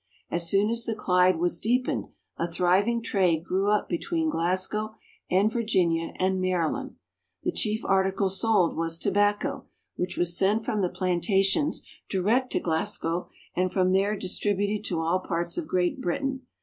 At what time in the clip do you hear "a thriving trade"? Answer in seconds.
2.35-3.43